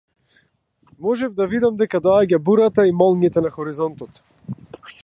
Можев 1.07 1.35
да 1.41 1.47
видам 1.51 1.77
дека 1.83 2.01
доаѓа 2.09 2.41
бурата 2.49 2.89
и 2.93 2.99
молњите 3.03 3.47
на 3.49 3.55
хоризонтот. 3.61 4.23